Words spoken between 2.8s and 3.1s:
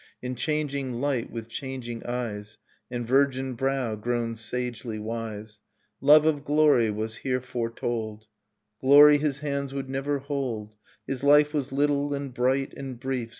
And